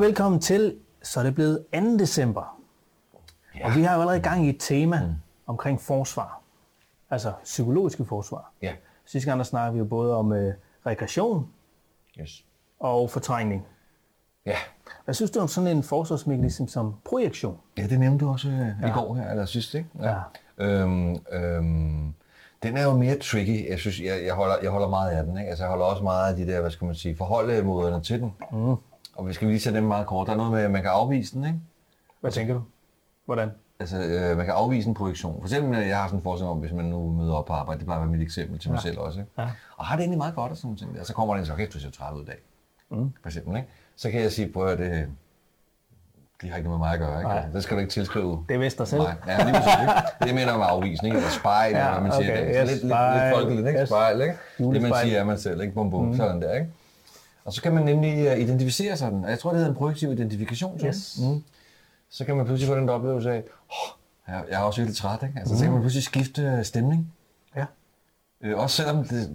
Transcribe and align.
og 0.00 0.06
velkommen 0.06 0.40
til, 0.40 0.76
så 1.02 1.20
er 1.20 1.24
det 1.24 1.34
blevet 1.34 1.64
2. 1.74 1.98
december. 1.98 2.60
Ja. 3.58 3.66
Og 3.66 3.76
vi 3.76 3.82
har 3.82 3.94
jo 3.94 4.00
allerede 4.00 4.20
gang 4.20 4.46
i 4.46 4.48
et 4.48 4.56
tema 4.58 5.06
mm. 5.06 5.12
omkring 5.46 5.80
forsvar. 5.80 6.42
Altså 7.10 7.32
psykologiske 7.44 8.04
forsvar. 8.04 8.52
Ja. 8.62 8.72
Sidste 9.04 9.30
gang 9.30 9.38
der 9.38 9.44
snakkede 9.44 9.72
vi 9.72 9.78
jo 9.78 9.84
både 9.84 10.16
om 10.16 10.32
øh, 10.32 10.54
regression 10.86 11.48
Yes. 12.20 12.44
og 12.78 13.10
fortrængning. 13.10 13.66
Ja. 14.46 14.56
Hvad 15.04 15.14
synes 15.14 15.30
du 15.30 15.40
om 15.40 15.48
sådan 15.48 15.76
en 15.76 15.82
forsvarsmekanisme 15.82 16.68
som 16.68 16.94
projektion? 17.04 17.58
Ja, 17.78 17.86
det 17.86 18.00
nævnte 18.00 18.24
du 18.24 18.30
også 18.30 18.48
øh, 18.48 18.68
ja. 18.82 18.88
i 18.88 18.90
går 18.90 19.14
her, 19.14 19.30
eller 19.30 19.44
sidst, 19.44 19.74
ikke? 19.74 19.88
Ja. 20.02 20.16
Øhm, 20.58 21.16
øhm, 21.32 22.14
den 22.62 22.76
er 22.76 22.84
jo 22.84 22.96
mere 22.96 23.18
tricky. 23.18 23.70
Jeg 23.70 23.78
synes, 23.78 24.00
jeg, 24.00 24.24
jeg, 24.24 24.34
holder, 24.34 24.54
jeg 24.62 24.70
holder 24.70 24.88
meget 24.88 25.10
af 25.10 25.24
den, 25.24 25.38
ikke? 25.38 25.50
Altså, 25.50 25.64
jeg 25.64 25.70
holder 25.70 25.84
også 25.86 26.02
meget 26.02 26.30
af 26.30 26.36
de 26.36 26.52
der, 26.52 26.60
hvad 26.60 26.70
skal 26.70 26.84
man 26.84 26.94
sige, 26.94 27.16
forholdemåderne 27.16 28.02
til 28.02 28.20
den. 28.20 28.32
Mm. 28.52 28.76
Og 29.20 29.26
vi 29.28 29.32
skal 29.32 29.48
lige 29.48 29.60
tage 29.60 29.76
dem 29.76 29.84
meget 29.84 30.06
kort. 30.06 30.26
Der 30.26 30.32
er 30.32 30.36
noget 30.36 30.52
med, 30.52 30.60
at 30.62 30.70
man 30.70 30.82
kan 30.82 30.90
afvise 30.90 31.34
den, 31.34 31.44
ikke? 31.44 31.58
Hvad 32.20 32.30
tænker 32.30 32.54
du? 32.54 32.62
Hvordan? 33.24 33.50
Altså, 33.80 33.96
øh, 34.02 34.36
man 34.36 34.46
kan 34.46 34.54
afvise 34.54 34.88
en 34.88 34.94
projektion. 34.94 35.34
For 35.40 35.46
eksempel, 35.46 35.78
jeg 35.86 35.96
har 35.98 36.06
sådan 36.06 36.18
en 36.18 36.22
forestilling 36.22 36.50
om, 36.50 36.58
hvis 36.58 36.72
man 36.72 36.84
nu 36.84 37.10
møder 37.12 37.34
op 37.34 37.44
på 37.46 37.52
arbejde, 37.52 37.78
det 37.78 37.86
plejer 37.86 38.00
at 38.00 38.06
være 38.08 38.16
mit 38.16 38.22
eksempel 38.22 38.58
til 38.58 38.70
mig 38.70 38.76
Ja. 38.76 38.82
selv 38.82 38.98
også. 38.98 39.20
Ikke? 39.20 39.32
Ja. 39.38 39.48
Og 39.76 39.84
har 39.86 39.96
det 39.96 40.02
egentlig 40.02 40.18
meget 40.18 40.34
godt 40.34 40.50
og 40.50 40.56
sådan 40.56 40.66
nogle 40.66 40.78
ting. 40.78 40.96
der. 40.96 41.04
Så 41.04 41.14
kommer 41.14 41.34
der 41.34 41.40
en 41.40 41.46
så, 41.46 41.54
kæft, 41.54 41.72
du 41.72 41.78
ser 41.80 41.90
træt 41.90 42.14
ud 42.14 42.22
i 42.22 42.26
dag. 42.26 42.38
Mm. 42.90 43.12
For 43.22 43.28
eksempel, 43.28 43.56
ikke? 43.56 43.68
Så 43.96 44.10
kan 44.10 44.20
jeg 44.20 44.32
sige, 44.32 44.48
prøv 44.52 44.66
at 44.68 44.78
det, 44.78 45.06
det 46.42 46.50
har 46.50 46.56
ikke 46.56 46.68
noget 46.68 46.80
med 46.80 46.86
mig 46.88 46.92
at 46.94 46.98
gøre. 47.00 47.18
Ikke? 47.18 47.28
Nej. 47.28 47.46
Det 47.52 47.62
skal 47.62 47.74
du 47.76 47.80
ikke 47.80 47.92
tilskrive 47.92 48.44
Det 48.48 48.54
er 48.54 48.58
vist 48.58 48.78
dig 48.78 48.88
selv. 48.88 49.02
Nej, 49.02 49.14
ja, 49.26 49.44
lige 49.44 49.54
præcis, 49.54 49.72
ikke? 49.80 49.92
Det 50.22 50.34
mener 50.34 50.56
med 50.58 50.66
afvisning, 50.68 51.14
eller 51.16 51.28
spejl, 51.30 51.72
Ja, 51.72 51.78
eller 51.78 51.92
hvad 51.92 52.02
man 52.02 52.12
siger. 52.12 52.32
okay, 52.32 52.42
Okay, 52.42 52.62
yes, 52.62 52.70
lidt, 52.70 52.82
lidt, 52.82 52.94
lidt 53.14 53.34
folkeligt, 53.34 53.66
ikke? 53.68 53.80
yes. 53.80 53.88
Spejl, 53.88 54.20
ikke? 54.20 54.34
Det 54.58 54.82
man 54.82 54.92
siger 55.02 55.20
er 55.20 55.24
man 55.24 55.38
selv, 55.38 55.60
ikke? 55.60 55.74
Bum, 55.74 55.90
bum, 55.90 56.04
mm. 56.06 56.16
sådan 56.16 56.42
der, 56.42 56.54
ikke? 56.54 56.70
Og 57.50 57.54
så 57.54 57.62
kan 57.62 57.72
man 57.74 57.84
nemlig 57.84 58.26
øh, 58.26 58.38
identificere 58.38 58.96
sig 58.96 59.12
den. 59.12 59.24
Og 59.24 59.30
jeg 59.30 59.38
tror, 59.38 59.50
det 59.50 59.58
hedder 59.58 59.70
en 59.72 59.76
projektiv 59.76 60.12
identifikation. 60.12 60.78
sådan. 60.78 60.88
Yes. 60.88 61.18
Mm. 61.22 61.42
Så 62.10 62.24
kan 62.24 62.36
man 62.36 62.46
pludselig 62.46 62.68
få 62.68 62.76
den 62.78 62.88
der 62.88 62.94
oplevelse 62.94 63.30
af, 63.32 63.42
oh, 63.68 63.98
jeg 64.28 64.44
jeg 64.50 64.60
er 64.60 64.64
også 64.64 64.80
virkelig 64.80 64.96
træt, 64.96 65.22
ikke? 65.22 65.38
Altså, 65.38 65.56
så 65.58 65.62
kan 65.64 65.72
man 65.72 65.80
pludselig 65.80 66.04
skifte 66.04 66.42
øh, 66.42 66.64
stemning. 66.64 67.12
Ja. 67.56 67.64
Øh, 68.40 68.58
også 68.58 68.76
selvom 68.76 69.04
det 69.04 69.30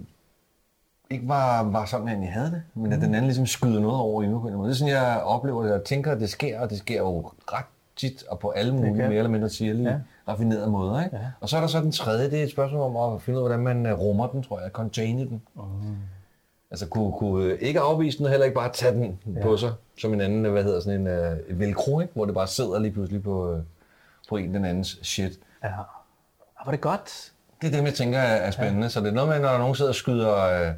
ikke 1.10 1.28
var, 1.28 1.62
var 1.62 1.84
sådan, 1.84 2.08
at 2.08 2.20
jeg 2.22 2.32
havde 2.32 2.50
det, 2.50 2.62
men 2.74 2.92
at 2.92 3.00
den 3.00 3.14
anden 3.14 3.24
ligesom 3.24 3.46
skyder 3.46 3.80
noget 3.80 3.96
over 3.96 4.22
i 4.22 4.26
mig 4.28 4.32
på 4.32 4.38
en 4.40 4.46
eller 4.46 4.46
anden 4.46 4.58
måde. 4.58 4.68
Det 4.68 4.74
er 4.74 4.78
sådan, 4.78 4.94
jeg 4.94 5.22
oplever 5.22 5.62
det, 5.62 5.72
og 5.72 5.84
tænker, 5.84 6.12
at 6.12 6.20
det 6.20 6.30
sker, 6.30 6.60
og 6.60 6.70
det 6.70 6.78
sker 6.78 6.98
jo 6.98 7.30
ret 7.52 7.64
tit, 7.96 8.24
og 8.28 8.38
på 8.38 8.50
alle 8.50 8.74
mulige 8.74 8.92
mere 8.94 9.14
eller 9.14 9.28
mindre 9.30 9.48
sirlige, 9.50 9.88
Ja. 9.90 9.98
raffinerede 10.28 10.70
måder. 10.70 11.04
Ikke? 11.04 11.16
Ja. 11.16 11.22
Ja. 11.22 11.28
Og 11.40 11.48
så 11.48 11.56
er 11.56 11.60
der 11.60 11.68
så 11.68 11.80
den 11.80 11.92
tredje, 11.92 12.30
det 12.30 12.38
er 12.40 12.44
et 12.44 12.50
spørgsmål 12.50 12.96
om 12.96 13.14
at 13.14 13.22
finde 13.22 13.38
ud 13.38 13.44
af, 13.44 13.48
hvordan 13.48 13.64
man 13.64 13.86
øh, 13.86 13.98
rummer 13.98 14.26
den, 14.26 14.42
tror 14.42 14.60
jeg, 14.60 14.70
container 14.70 15.24
den. 15.24 15.42
Mm. 15.54 15.62
Altså 16.70 16.86
kunne, 16.88 17.12
kunne 17.12 17.44
øh, 17.44 17.58
ikke 17.60 17.80
afvise 17.80 18.18
den, 18.18 18.26
heller 18.26 18.44
ikke 18.44 18.54
bare 18.54 18.72
tage 18.72 18.94
den 18.94 19.18
ja. 19.36 19.42
på 19.42 19.56
sig, 19.56 19.72
som 19.98 20.14
en 20.14 20.20
anden, 20.20 20.46
øh, 20.46 20.52
hvad 20.52 20.64
hedder 20.64 20.80
sådan 20.80 21.06
en 21.06 21.06
uh, 21.50 21.60
velcro, 21.60 22.00
ikke? 22.00 22.12
hvor 22.14 22.24
det 22.24 22.34
bare 22.34 22.46
sidder 22.46 22.78
lige 22.78 22.92
pludselig 22.92 23.22
på, 23.22 23.52
øh, 23.52 23.58
på 24.28 24.36
en 24.36 24.54
den 24.54 24.64
andens 24.64 24.98
shit. 25.02 25.32
Ja. 25.64 25.78
Og 26.56 26.62
var 26.66 26.70
det 26.70 26.80
godt? 26.80 27.32
Det 27.62 27.66
er 27.66 27.70
det, 27.78 27.84
jeg 27.84 27.94
tænker 27.94 28.18
er 28.18 28.50
spændende. 28.50 28.82
Ja. 28.82 28.88
Så 28.88 29.00
det 29.00 29.08
er 29.08 29.12
noget 29.12 29.28
med, 29.28 29.40
når 29.40 29.58
nogen 29.58 29.74
sidder 29.74 29.90
og 29.90 29.94
skyder 29.94 30.36
øh, 30.68 30.74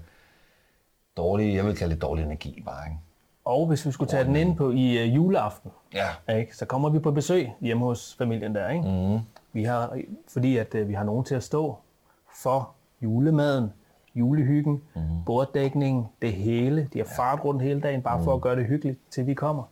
dårlig, 1.17 1.55
jeg 1.55 1.65
vil 1.67 1.77
kalde 1.77 1.95
det 1.95 2.03
dårlig 2.03 2.25
energi 2.25 2.63
bare, 2.67 2.87
ikke? 2.87 2.99
Og 3.45 3.67
hvis 3.67 3.87
vi 3.87 3.93
skulle 3.93 4.11
tage 4.11 4.25
den 4.25 4.37
ind 4.37 4.57
på 4.57 4.71
i 4.71 5.09
uh, 5.09 5.15
juleaften, 5.17 5.71
Ja. 5.95 6.35
ikke, 6.39 6.57
så 6.57 6.67
kommer 6.67 6.89
vi 6.89 6.99
på 6.99 7.11
besøg 7.11 7.51
hjemme 7.61 7.85
hos 7.85 8.15
familien 8.19 8.55
der. 8.55 8.69
Ikke? 8.71 8.89
Mm. 8.89 9.19
Vi 9.53 9.65
har, 9.65 9.99
fordi 10.29 10.57
at, 10.57 10.75
uh, 10.75 10.89
vi 10.89 10.95
har 10.95 11.05
nogen 11.05 11.25
til 11.25 11.35
at 11.35 11.43
stå 11.43 11.79
for 12.43 12.71
julemaden, 13.03 13.73
julehyggen, 14.19 14.83
mm. 14.95 15.03
borddækningen, 15.27 16.07
det 16.23 16.33
hele. 16.33 16.89
De 16.93 16.99
har 16.99 17.07
fart 17.17 17.45
rundt 17.45 17.63
hele 17.63 17.81
dagen, 17.81 18.03
bare 18.03 18.25
for 18.25 18.35
at 18.35 18.41
gøre 18.41 18.57
det 18.57 18.67
hyggeligt, 18.67 18.99
til 19.11 19.27
vi 19.27 19.35
kommer. 19.35 19.63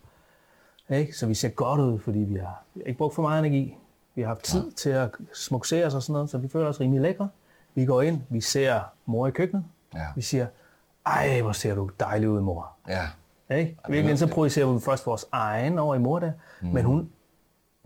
Ikke? 0.91 1.13
Så 1.17 1.27
vi 1.27 1.35
ser 1.35 1.49
godt 1.49 1.81
ud, 1.81 1.99
fordi 1.99 2.19
vi 2.19 2.35
har, 2.35 2.63
vi 2.75 2.81
har 2.81 2.87
ikke 2.87 2.99
brugt 2.99 3.15
for 3.15 3.23
meget 3.23 3.39
energi. 3.39 3.77
Vi 4.15 4.23
har 4.23 4.29
haft 4.29 4.43
tid 4.43 4.65
ja. 4.65 4.75
til 4.77 4.91
at 4.91 5.11
smuksere 5.35 5.87
os 5.87 5.95
og 5.95 6.03
sådan 6.03 6.13
noget, 6.13 6.31
så 6.31 6.39
vi 6.39 6.49
føler 6.49 6.69
os 6.69 6.81
rimelig 6.81 7.03
lækre. 7.03 7.29
Vi 7.75 7.85
går 7.85 8.03
ind, 8.03 8.21
vi 8.29 8.41
ser 8.41 8.81
mor 9.07 9.27
i 9.27 9.31
køkkenet. 9.31 9.65
Ja. 9.95 10.07
Vi 10.17 10.23
siger, 10.23 10.47
ej, 11.07 11.41
hvor 11.41 11.53
ser 11.53 11.75
du 11.75 11.91
dejlig 12.01 12.29
ud, 12.29 12.41
mor. 12.41 12.69
Ja. 12.89 13.57
Ikke? 13.57 13.77
Virkelig, 13.89 14.19
så 14.19 14.27
projicerer 14.27 14.73
vi 14.73 14.81
først 14.81 15.07
vores 15.07 15.27
egen 15.33 15.79
over 15.79 15.95
i 15.95 15.99
mor 15.99 16.19
der, 16.19 16.33
mm. 16.61 16.69
men 16.69 16.85
hun, 16.85 17.11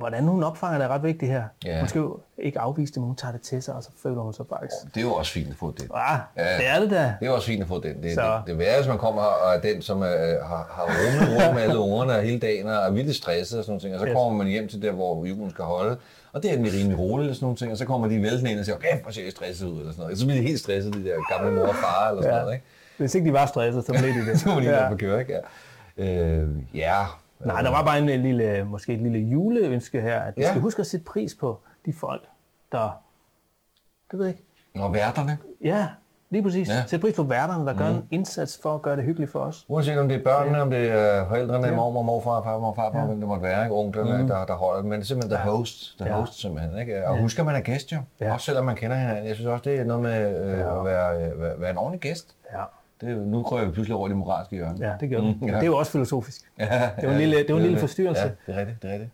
hvordan 0.00 0.24
hun 0.24 0.42
opfanger 0.42 0.78
det 0.78 0.84
er 0.84 0.88
ret 0.88 1.02
vigtigt 1.02 1.32
her. 1.32 1.42
Ja. 1.64 1.78
Hun 1.78 1.88
skal 1.88 1.98
jo 1.98 2.18
ikke 2.38 2.60
afvise 2.60 2.92
det, 2.92 3.00
men 3.00 3.06
hun 3.06 3.16
tager 3.16 3.32
det 3.32 3.40
til 3.42 3.62
sig, 3.62 3.74
og 3.74 3.82
så 3.82 3.90
føler 4.02 4.20
hun 4.20 4.32
sig 4.34 4.44
faktisk. 4.48 4.74
Det 4.94 5.00
er 5.00 5.04
jo 5.04 5.12
også 5.12 5.32
fint 5.32 5.50
at 5.50 5.56
få 5.56 5.74
det. 5.78 5.88
Ah, 5.94 6.18
Ja. 6.36 6.56
det 6.58 6.66
er 6.68 6.80
det 6.80 6.90
da. 6.90 7.14
Det 7.20 7.28
er 7.28 7.32
også 7.32 7.46
fint 7.46 7.62
at 7.62 7.68
få 7.68 7.80
den. 7.80 8.02
Det, 8.02 8.14
Så. 8.14 8.20
det, 8.22 8.42
det 8.46 8.58
værre, 8.58 8.76
hvis 8.76 8.88
man 8.88 8.98
kommer 8.98 9.22
og 9.22 9.54
er 9.54 9.60
den, 9.60 9.82
som 9.82 10.02
øh, 10.02 10.08
har, 10.08 10.66
har 10.72 10.84
rummet 10.84 11.36
rundt 11.44 11.54
med 11.54 11.62
alle 11.62 11.78
ungerne 11.78 12.12
hele 12.22 12.38
dagen 12.38 12.66
og 12.66 12.74
er 12.74 12.90
vildt 12.90 13.16
stresset 13.16 13.58
og 13.58 13.64
sådan 13.64 13.70
nogle 13.72 13.80
ting. 13.80 13.94
Og 13.94 14.00
så 14.00 14.06
Yes. 14.06 14.14
kommer 14.14 14.38
man 14.38 14.46
hjem 14.46 14.68
til 14.68 14.82
der, 14.82 14.92
hvor 14.92 15.24
julen 15.24 15.50
skal 15.50 15.64
holde. 15.64 15.96
Og 16.32 16.42
det 16.42 16.48
er 16.50 16.54
egentlig 16.54 16.72
rimelig 16.80 16.98
roligt 16.98 17.30
og 17.30 17.36
sådan 17.36 17.44
nogle 17.44 17.56
ting. 17.56 17.72
Og 17.72 17.78
så 17.78 17.84
kommer 17.84 18.08
de 18.08 18.22
væltende 18.22 18.50
ind 18.50 18.58
og 18.58 18.64
siger, 18.64 18.76
okay, 18.76 19.02
hvor 19.02 19.10
ser 19.12 19.22
jeg 19.22 19.32
stresset 19.32 19.66
ud 19.68 19.78
eller 19.78 19.92
sådan 19.92 20.02
noget. 20.02 20.18
Så 20.18 20.26
bliver 20.26 20.40
de 20.40 20.46
helt 20.46 20.60
stresset, 20.60 20.94
de 20.94 21.04
der 21.04 21.36
gamle 21.38 21.56
mor 21.56 21.66
og 21.66 21.74
far 21.74 22.08
eller 22.08 22.22
sådan 22.22 22.34
Ja. 22.36 22.40
noget. 22.42 22.54
Ikke? 22.54 22.64
Hvis 22.96 23.14
ikke 23.14 23.26
de 23.28 23.32
var 23.32 23.46
stresset, 23.46 23.86
så 23.86 23.92
blev 23.92 24.02
de 24.14 24.30
det. 24.30 24.38
Så 24.40 24.48
må 24.48 24.60
de 24.60 24.64
Ja. 24.64 24.82
ja. 24.84 24.90
på 24.90 24.96
køre, 24.96 25.20
ikke? 25.20 25.34
Ja. 25.98 26.04
Øh, 26.04 26.48
ja. 26.74 27.04
Nej, 27.44 27.62
der 27.62 27.70
var 27.70 27.84
bare 27.84 27.98
en 27.98 28.06
lille, 28.22 28.64
måske 28.64 28.92
et 28.94 29.00
lille 29.00 29.18
juleønske 29.18 30.00
her, 30.00 30.20
at 30.20 30.36
vi 30.36 30.42
Ja. 30.42 30.48
skal 30.48 30.60
huske 30.62 30.80
at 30.80 30.86
sætte 30.86 31.04
pris 31.04 31.34
på 31.34 31.58
de 31.86 31.92
folk, 31.92 32.22
der, 32.72 33.02
det 34.10 34.18
ved 34.18 34.26
jeg 34.26 34.34
ikke, 34.34 34.46
Når 34.74 34.88
værterne, 34.92 35.38
ja, 35.64 35.86
lige 36.30 36.42
præcis, 36.42 36.68
ja. 36.68 36.74
Ja. 36.74 36.82
sætte 36.86 37.02
pris 37.06 37.16
på 37.16 37.22
værterne, 37.22 37.66
der 37.66 37.74
gør 37.74 37.86
en 37.86 38.08
indsats 38.10 38.58
for 38.62 38.74
at 38.74 38.82
gøre 38.82 38.96
det 38.96 39.04
hyggeligt 39.04 39.32
for 39.32 39.40
os. 39.40 39.64
uanset 39.68 39.98
om 39.98 40.08
det 40.08 40.16
er 40.20 40.24
børnene, 40.24 40.62
om 40.62 40.70
det 40.70 40.90
er 40.90 41.28
forældrene, 41.28 41.66
Ja. 41.68 41.74
mormor, 41.76 42.02
morfar, 42.02 42.42
farmor, 42.42 42.74
farfar, 42.74 42.98
ja. 43.00 43.06
hvem 43.06 43.18
det 43.18 43.28
måtte 43.28 43.42
være, 43.42 43.64
ikke? 43.64 43.74
onklerne, 43.74 44.22
mm. 44.22 44.28
der, 44.28 44.44
der 44.46 44.54
holder, 44.54 44.82
men 44.82 44.92
det 44.92 44.98
er 45.00 45.04
simpelthen 45.04 45.38
the 45.38 45.50
host, 45.50 45.96
the 46.00 46.08
Ja. 46.08 46.14
host 46.20 46.40
simpelthen, 46.40 46.78
ikke? 46.78 47.06
Og 47.08 47.18
husk, 47.20 47.38
at 47.38 47.46
man 47.46 47.54
er 47.54 47.60
gæst 47.60 47.92
jo, 47.92 47.98
Ja. 48.20 48.32
også 48.32 48.46
selvom 48.46 48.64
man 48.64 48.76
kender 48.76 48.96
hinanden. 48.96 49.26
Jeg 49.26 49.34
synes 49.34 49.46
også, 49.46 49.62
det 49.70 49.80
er 49.80 49.84
noget 49.84 50.02
med 50.02 50.44
øh, 50.44 50.58
Ja. 50.58 50.78
at 50.78 50.84
være, 50.84 51.22
øh, 51.30 51.40
være, 51.42 51.60
være 51.60 51.70
en 51.70 51.78
ordentlig 51.78 52.00
gæst. 52.00 52.36
Ja, 52.52 52.62
Det, 53.00 53.12
jo- 53.12 53.24
nu 53.24 53.42
krøver 53.42 53.64
vi 53.64 53.70
pludselig 53.72 53.96
over 53.96 54.06
i 54.08 54.10
det 54.10 54.16
moralske 54.16 54.56
hjørne. 54.56 54.86
ja 54.88 54.96
det 55.00 55.10
gør. 55.10 55.20
Mm, 55.20 55.26
ja. 55.48 55.54
Det 55.54 55.62
er 55.62 55.66
jo 55.66 55.76
også 55.76 55.92
filosofisk. 55.92 56.52
Ja, 56.58 56.90
Det 57.00 57.06
var 57.08 57.12
en 57.12 57.18
lille- 57.18 57.36
det 57.38 57.48
var 57.48 57.56
en 57.56 57.62
lille 57.62 57.74
det. 57.74 57.80
forstyrrelse. 57.80 58.22
Ja, 58.22 58.28
det 58.46 58.54
er 58.54 58.60
rigtigt, 58.60 58.82
det 58.82 58.90
er 58.90 58.92
rigtigt. 58.94 59.10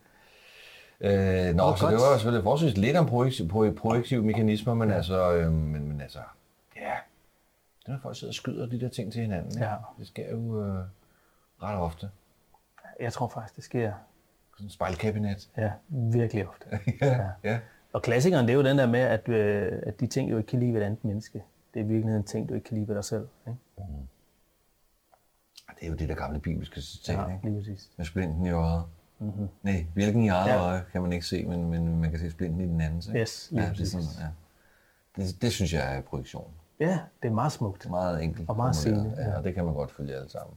Øh, 1.01 1.55
nå, 1.55 1.63
Og 1.63 1.79
så 1.79 1.87
det 1.87 1.93
godt. 1.99 2.03
var 2.11 2.17
selvfølgelig 2.17 2.43
forholdsvis 2.43 2.77
lidt 2.77 2.97
om 2.97 3.07
projektive, 3.07 3.49
pro- 3.49 3.73
projektive 3.75 4.23
mekanismer, 4.23 4.75
men 4.75 4.91
altså, 4.91 5.33
øh, 5.35 5.53
men, 5.53 5.89
men 5.89 6.01
altså, 6.01 6.19
ja, 6.77 6.93
det 7.81 7.89
når 7.89 7.99
folk 8.03 8.17
sidder 8.17 8.31
og 8.31 8.35
skyder 8.35 8.67
de 8.67 8.81
der 8.81 8.89
ting 8.89 9.13
til 9.13 9.21
hinanden. 9.23 9.53
ikke? 9.53 9.65
Ja. 9.65 9.75
Det 9.99 10.07
sker 10.07 10.31
jo 10.31 10.63
øh, 10.65 10.75
ret 11.63 11.79
ofte. 11.79 12.09
Jeg 13.01 13.13
tror 13.13 13.29
faktisk, 13.29 13.57
det 13.57 13.65
sker 13.65 13.93
Sådan 14.55 14.67
en 14.67 14.71
spejlkabinet. 14.71 15.49
ja, 15.57 15.71
virkelig 15.89 16.49
ofte. 16.49 16.67
ja, 17.03 17.21
ja. 17.45 17.59
Og 17.93 18.03
klassikeren, 18.03 18.47
det 18.47 18.53
er 18.53 18.57
jo 18.57 18.65
den 18.65 18.79
der 18.79 18.87
med, 18.87 19.01
at, 19.01 19.29
øh, 19.29 19.73
at 19.87 20.01
de 20.01 20.07
ting, 20.07 20.31
du 20.31 20.37
ikke 20.37 20.49
kan 20.51 20.61
lide 20.61 20.75
ved 20.75 20.81
et 20.81 20.85
andet 20.85 21.05
menneske, 21.05 21.43
det 21.77 21.83
er 21.83 21.87
i 21.87 21.89
virkeligheden 21.89 22.25
ting, 22.25 22.49
du 22.49 22.55
ikke 22.55 22.65
kan 22.65 22.77
lide 22.77 22.89
ved 22.89 22.95
dig 22.95 23.05
selv. 23.05 23.29
Ikke? 23.47 23.59
Det 25.81 25.87
er 25.87 25.89
jo 25.89 25.95
det 25.95 26.09
der 26.09 26.15
gamle 26.15 26.41
bibelske 26.41 26.81
citat, 26.81 27.19
Ja, 27.19 27.27
ikke? 27.27 27.45
lige 27.45 27.57
præcis. 27.59 27.91
Med 27.97 28.07
splinten 28.07 28.47
i 28.47 28.51
øjet. 28.51 28.85
Mm-hmm. 29.19 29.49
Nej, 29.63 29.87
hvilken 29.95 30.23
i 30.23 30.29
eget 30.29 30.51
Ja. 30.51 30.65
øje 30.65 30.85
kan 30.93 31.03
man 31.03 31.13
ikke 31.13 31.27
se, 31.27 31.45
men, 31.45 31.71
men 31.71 32.01
man 32.01 32.11
kan 32.11 32.21
se 32.21 32.31
splinten 32.31 32.61
i 32.61 32.65
den 32.65 32.81
anden. 32.81 33.03
Ikke? 33.09 33.21
Yes, 33.21 33.49
lige 33.51 33.65
ja, 33.65 33.71
det, 33.71 33.81
er 33.81 33.85
sådan, 33.85 34.07
ja. 34.21 35.23
det, 35.23 35.43
det 35.43 35.53
synes 35.53 35.73
jeg 35.73 35.97
er 35.97 36.01
projektion. 36.01 36.51
Ja, 36.81 36.99
det 37.23 37.29
er 37.29 37.33
meget 37.33 37.53
smukt. 37.53 37.91
Meget 37.91 38.23
enkelt. 38.23 38.49
Og 38.49 38.57
meget 38.57 38.77
sigende. 38.77 39.15
Ja, 39.19 39.39
og 39.39 39.45
det 39.45 39.55
kan 39.55 39.65
man 39.65 39.75
godt 39.75 39.91
følge 39.91 40.15
alle 40.15 40.31
sammen. 40.31 40.57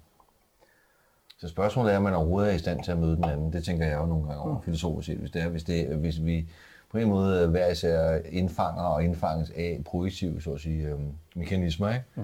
Så 1.38 1.48
spørgsmålet 1.48 1.94
er, 1.94 1.98
om 1.98 2.04
man 2.04 2.14
overhovedet 2.14 2.52
er 2.52 2.56
i 2.56 2.60
stand 2.60 2.84
til 2.84 2.92
at 2.92 2.98
møde 2.98 3.16
den 3.16 3.24
anden. 3.24 3.54
Det 3.54 3.64
tænker 3.64 3.88
jeg 3.88 3.98
jo 3.98 4.06
nogle 4.06 4.28
gange 4.28 4.42
over, 4.42 4.56
mm. 4.58 4.64
filosofisk 4.64 5.06
set. 5.06 5.18
Hvis, 5.18 5.32
det 5.32 5.42
er, 5.42 5.50
hvis, 5.50 5.64
det, 5.64 5.98
hvis 5.98 6.24
vi 6.24 6.50
på 6.92 6.98
en 6.98 7.10
måde 7.10 7.48
hver 7.48 7.68
især 7.68 8.20
indfanger 8.30 8.84
og 8.84 9.04
indfanges 9.04 9.50
af 9.56 9.82
projektive 9.86 10.42
så 10.42 10.54
at 10.54 10.62
sige, 10.62 10.88
øhm, 10.88 11.14
mekanismer, 11.36 11.90
ikke? 11.90 12.04
Mm. 12.16 12.24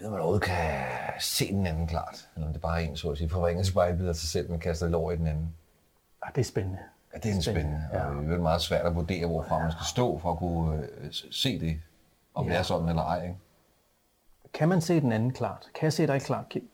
Ved 0.00 0.10
man 0.10 0.18
overhovedet 0.18 0.42
kan 0.42 0.84
se 1.20 1.48
den 1.52 1.66
anden 1.66 1.86
klart? 1.86 2.28
Eller 2.34 2.46
om 2.46 2.52
det 2.52 2.62
bare 2.62 2.82
er 2.82 2.88
en, 2.88 2.96
så 2.96 3.10
at 3.10 3.18
sige, 3.18 3.28
forringet 3.30 3.66
spejlbillede 3.66 4.08
af 4.08 4.16
sig 4.16 4.28
selv, 4.28 4.50
man 4.50 4.60
kaster 4.60 4.88
lov 4.88 5.12
i 5.12 5.16
den 5.16 5.26
anden. 5.26 5.54
Ah, 6.22 6.30
det 6.34 6.40
er 6.40 6.44
spændende. 6.44 6.78
Ja, 7.14 7.18
det 7.18 7.30
er 7.30 7.34
en 7.34 7.42
spændende, 7.42 7.82
Ja. 7.92 8.04
og 8.04 8.22
det 8.24 8.32
er 8.32 8.38
meget 8.38 8.60
svært 8.60 8.86
at 8.86 8.94
vurdere, 8.94 9.26
hvorfra 9.26 9.58
man 9.58 9.72
skal 9.72 9.84
stå 9.86 10.18
for 10.18 10.32
at 10.32 10.38
kunne 10.38 10.78
øh, 10.98 11.08
se 11.30 11.60
det, 11.60 11.80
om 12.34 12.46
Ja. 12.46 12.52
det 12.52 12.58
er 12.58 12.62
sådan 12.62 12.88
eller 12.88 13.02
ej. 13.02 13.22
Ikke? 13.22 13.36
Kan 14.54 14.68
man 14.68 14.80
se 14.80 15.00
den 15.00 15.12
anden 15.12 15.32
klart? 15.32 15.66
Kan 15.74 15.84
jeg 15.84 15.92
se 15.92 16.06
dig 16.06 16.22
klart, 16.22 16.48
Kim? 16.48 16.68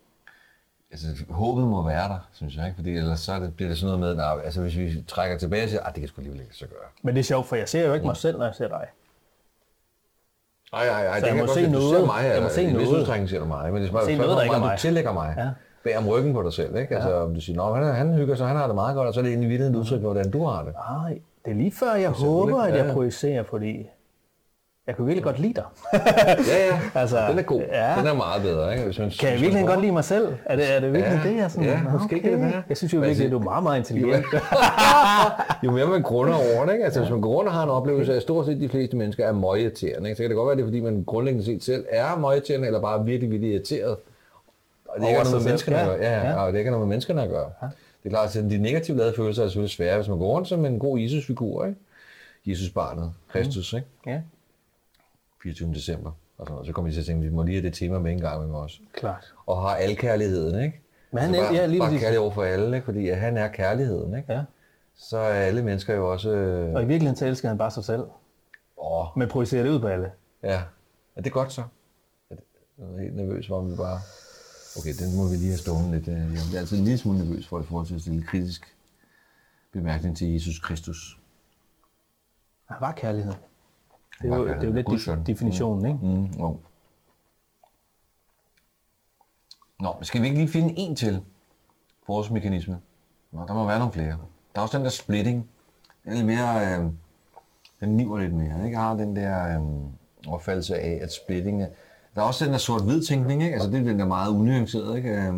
Altså, 0.93 1.07
håbet 1.31 1.65
må 1.69 1.83
være 1.87 2.09
der, 2.09 2.29
synes 2.33 2.57
jeg, 2.57 2.65
ikke? 2.67 2.77
Fordi 2.77 2.97
ellers 2.97 3.21
så 3.21 3.35
det, 3.41 3.57
bliver 3.57 3.69
det 3.69 3.79
sådan 3.79 3.99
noget 3.99 4.17
med, 4.17 4.25
at 4.25 4.45
altså, 4.45 4.61
hvis 4.61 4.77
vi 4.79 5.05
trækker 5.09 5.39
tilbage 5.39 5.65
og 5.65 5.69
siger, 5.69 5.83
at 5.83 5.95
det 5.95 6.01
kan 6.01 6.09
sgu 6.09 6.21
alligevel 6.21 6.41
ikke 6.41 6.57
så 6.57 6.67
gøre. 6.67 6.89
Men 7.03 7.15
det 7.15 7.21
er 7.21 7.25
sjovt, 7.25 7.47
for 7.47 7.57
jeg 7.57 7.69
ser 7.69 7.87
jo 7.87 7.95
ikke 7.95 8.07
mig 8.07 8.17
selv, 8.17 8.39
når 8.39 8.45
jeg 8.45 8.55
ser 8.55 8.69
dig. 8.69 8.87
Nej, 10.73 10.87
nej, 10.87 11.05
nej, 11.05 11.21
Så 11.21 11.27
jeg 11.27 11.37
må 11.37 11.47
se 11.47 11.67
Du 11.67 11.71
noget. 11.71 11.91
ser 11.97 12.07
mig, 12.07 12.25
Jeg 12.35 12.43
må 12.43 12.49
se 12.49 12.63
i 12.63 12.73
noget. 12.73 12.89
udstrækning 12.89 13.31
ser 13.31 13.39
du 13.39 13.45
mig, 13.45 13.73
men 13.73 13.83
det 13.83 13.89
er 13.89 13.93
bare 13.93 14.05
Se 14.05 14.13
et 14.13 14.19
noget, 14.19 14.37
der 14.37 14.43
ikke 14.43 14.55
er 14.55 14.59
mig. 14.59 14.77
du 14.77 14.81
tillægger 14.81 15.13
mig 15.13 15.35
Ja. 15.39 15.49
bag 15.85 15.99
om 15.99 16.09
ryggen 16.09 16.33
på 16.35 16.43
dig 16.43 16.53
selv. 16.53 16.77
Ikke? 16.77 16.95
Altså, 16.95 17.15
om 17.23 17.35
du 17.35 17.41
siger, 17.41 17.63
at 17.63 17.87
han, 17.87 17.95
han 17.95 18.15
hygger 18.15 18.35
sig, 18.35 18.47
han 18.49 18.57
har 18.57 18.67
det 18.67 18.75
meget 18.75 18.95
godt, 18.95 19.09
og 19.09 19.15
så 19.15 19.21
er 19.21 19.25
det 19.25 19.31
egentlig 19.31 19.51
vildt 19.51 19.65
et 19.65 19.77
udtryk, 19.77 20.01
hvordan 20.01 20.31
du 20.31 20.45
har 20.47 20.63
det. 20.65 20.73
Nej, 20.91 21.19
det 21.45 21.51
er 21.51 21.55
lige 21.55 21.73
før, 21.73 21.95
jeg 21.95 22.11
håber, 22.11 22.63
at 22.63 22.77
jeg 22.77 22.87
Ja. 22.87 22.93
projicerer, 22.93 23.43
fordi 23.43 23.87
jeg 24.91 24.97
kunne 24.97 25.07
virkelig 25.07 25.25
godt 25.25 25.39
lide 25.39 25.55
dig. 25.55 25.65
Ja, 25.93 26.67
ja. 26.67 26.81
Altså, 27.01 27.27
den 27.31 27.39
er 27.39 27.43
god. 27.43 27.61
ja. 27.73 27.95
Den 27.99 28.07
er 28.07 28.15
meget 28.15 28.43
bedre, 28.43 28.73
ikke? 28.73 28.85
Hvis 28.85 28.99
man, 28.99 29.11
Kan 29.21 29.33
jeg 29.33 29.41
virkelig 29.41 29.67
godt 29.67 29.81
lide 29.81 29.93
mig 29.93 30.05
selv? 30.05 30.29
Er 30.45 30.57
det, 30.57 30.75
er 30.77 30.81
det 30.81 30.93
virkelig 30.93 31.21
Ja, 31.25 31.31
det, 31.31 31.37
jeg 31.37 31.51
sådan, 31.51 31.69
ja, 31.69 31.81
Nå, 31.83 31.91
måske 31.91 32.21
kan 32.21 32.33
det 32.33 32.41
være. 32.41 32.63
Jeg 32.69 32.77
synes 32.77 32.95
jo 32.95 33.01
virkelig, 33.01 33.27
at 33.27 33.33
du 33.33 33.39
er 33.39 33.43
meget, 33.43 33.63
meget 33.63 33.79
intelligent. 33.79 34.25
Jo 35.65 35.71
mere 35.77 35.87
man 35.87 36.03
grunder 36.03 36.35
over 36.35 36.67
det, 36.67 36.73
ikke? 36.73 36.85
Altså, 36.85 37.01
hvis 37.01 37.11
man 37.11 37.21
går 37.21 37.31
rundt 37.31 37.49
og 37.49 37.55
har 37.55 37.63
en 37.63 37.71
oplevelse 37.71 38.13
af, 38.13 38.17
at 38.17 38.23
stort 38.23 38.47
set 38.47 38.61
de 38.61 38.69
fleste 38.69 38.97
mennesker 38.97 39.27
er 39.27 39.33
møgirriterende, 39.33 40.09
ikke? 40.09 40.17
så 40.17 40.23
kan 40.23 40.31
det 40.31 40.37
godt 40.37 40.47
være, 40.47 40.57
det 40.57 40.63
er, 40.63 40.67
fordi 40.67 40.81
man 40.81 41.05
grundlæggende 41.07 41.45
set 41.45 41.65
selv 41.65 41.85
er 41.91 42.17
møgirriterende, 42.19 42.67
eller 42.67 42.81
bare 42.81 43.05
virkelig, 43.05 43.31
virkelig 43.31 43.53
irriteret. 43.55 43.97
Og 44.89 45.01
det 45.01 45.07
ikke 45.07 45.19
har 45.19 45.25
noget 45.25 45.43
med 45.43 45.45
menneskerne 45.51 45.79
at 45.79 45.87
Ja, 45.87 45.93
gøre. 45.93 46.03
Ja, 46.03 46.29
ja. 46.31 46.37
og 46.43 46.53
det 46.53 46.59
ikke 46.59 46.69
har 46.69 46.77
noget 46.77 46.87
med 46.87 46.93
menneskerne 46.95 47.23
at 47.23 47.29
gøre. 47.31 47.51
Det 48.03 48.07
er 48.07 48.11
klart, 48.11 48.37
at 48.37 48.51
de 48.51 48.59
negativt 48.59 48.99
lavede 48.99 49.15
følelser 49.17 49.43
er 49.43 49.47
selvfølgelig 49.47 49.71
svære, 49.77 49.97
hvis 49.97 50.09
man 50.09 50.19
går 50.19 50.27
rundt 50.27 50.49
som 50.49 50.65
en 50.65 50.79
god 50.79 50.99
Jesus-figur, 50.99 51.65
ikke? 51.65 51.77
Jesus-barnet, 52.47 53.13
Kristus, 53.33 53.73
ikke? 53.73 53.87
Ja, 54.07 54.21
24. 55.43 55.75
december. 55.75 56.11
Og 56.39 56.47
sådan 56.47 56.53
noget. 56.53 56.67
Så 56.67 56.73
kommer 56.73 56.89
vi 56.89 56.95
til 56.95 57.01
at 57.01 57.07
tænke, 57.07 57.23
vi 57.23 57.31
må 57.31 57.43
lige 57.43 57.55
have 57.61 57.67
det 57.67 57.75
tema 57.75 57.99
med 57.99 58.13
en 58.13 58.21
gang 58.21 58.49
med 58.51 58.59
os. 58.59 58.81
klart. 58.93 59.35
Og 59.47 59.63
har 59.63 59.69
al 59.77 59.97
kærligheden, 59.97 60.65
ikke? 60.65 60.81
Men 61.13 61.23
han 61.23 61.35
Så 61.35 61.41
er- 61.41 61.45
bare, 61.45 61.55
ja, 61.55 61.67
lige 61.67 61.79
bare 61.81 61.91
kærlighed 61.91 62.19
over 62.19 62.31
for 62.31 62.43
alle, 62.43 62.77
ikke? 62.77 62.85
fordi 62.85 63.09
han 63.11 63.37
er 63.37 63.49
kærligheden. 63.49 64.17
Ikke? 64.17 64.33
Ja. 64.33 64.43
Så 64.95 65.19
er 65.19 65.33
alle 65.35 65.63
mennesker 65.63 65.95
jo 65.95 66.13
også... 66.13 66.31
Øh, 66.31 66.75
Og 66.75 66.83
i 66.83 66.87
virkeligheden 66.87 67.17
så 67.17 67.27
elsker 67.27 67.49
han 67.49 67.59
bare 67.59 67.71
sig 67.71 67.85
selv, 67.85 68.03
åh, 68.79 69.07
men 69.17 69.29
projicerer 69.29 69.63
det 69.63 69.71
ud 69.71 69.81
på 69.81 69.87
alle. 69.89 70.11
ja. 70.43 70.63
Er 71.17 71.21
det 71.23 71.33
godt 71.33 71.53
så? 71.53 71.61
Er 72.31 72.35
Jeg 72.79 72.87
er 72.97 73.01
helt 73.01 73.17
nervøs 73.17 73.47
for, 73.49 73.59
om 73.59 73.71
vi 73.71 73.77
bare... 73.77 74.01
Okay, 74.79 74.93
den 74.99 75.17
må 75.17 75.29
vi 75.29 75.37
lige 75.37 75.49
have 75.49 75.59
stående 75.59 75.91
lidt. 75.91 76.09
øh, 76.09 76.15
Jeg 76.15 76.43
bliver 76.49 76.61
altid 76.61 76.79
en 76.79 76.85
lille 76.85 76.99
smule 76.99 77.19
nervøs 77.19 77.47
for, 77.49 77.61
i 77.61 77.63
forhold 77.63 77.87
til 77.87 77.95
at 77.95 78.01
stille 78.01 78.23
kritisk 78.23 78.77
bemærkning 79.73 80.17
til 80.17 80.33
Jesus 80.33 80.59
Kristus. 80.59 81.19
Han 82.65 82.77
var 82.81 82.93
kærlighed. 82.93 83.33
Det 84.23 84.33
er 84.33 84.37
jo, 84.37 84.49
det 84.49 84.57
er 84.63 84.67
jo 84.67 84.73
lidt 84.73 84.87
Guds 84.87 85.05
søn. 85.05 85.19
de- 85.19 85.25
definitionen, 85.25 85.87
ikke? 85.87 85.99
Mm, 86.07 86.25
jo. 86.41 86.57
Nå, 89.81 89.95
men 89.99 90.05
skal 90.05 90.21
vi 90.23 90.27
ikke 90.27 90.39
lige 90.39 90.49
finde 90.49 90.75
en 90.77 90.97
til 90.97 91.23
forårsmekanisme? 92.07 92.79
Nå, 93.33 93.47
der 93.47 93.55
må 93.55 93.67
være 93.67 93.79
nogle 93.79 93.93
flere. 93.93 94.19
Der 94.55 94.59
er 94.59 94.63
også 94.63 94.77
den 94.79 94.85
der 94.85 94.91
splitting. 94.91 95.49
Den 96.05 96.13
er 96.13 96.17
lidt 96.17 96.27
mere, 96.27 96.79
øh, 96.79 96.85
den 97.81 97.97
niver 97.97 98.19
lidt 98.19 98.35
mere. 98.35 98.65
Ikke? 98.65 98.77
Jeg 98.79 98.81
har 98.87 98.95
den 98.95 99.17
der 99.17 99.61
øh, 99.61 100.33
opfattelse 100.33 100.77
af, 100.79 100.99
at 101.03 101.13
splitting 101.13 101.63
er... 101.63 101.69
Der 102.15 102.21
er 102.21 102.25
også 102.27 102.45
den 102.45 102.53
der 102.53 102.59
sort-hvid 102.59 103.03
tænkning, 103.03 103.43
ikke? 103.43 103.55
Altså 103.55 103.71
det 103.71 103.81
er 103.81 103.85
den 103.85 103.99
der 103.99 104.07
meget 104.07 104.31
unuanceret, 104.33 104.97
ikke? 104.97 105.11
Øh, 105.11 105.35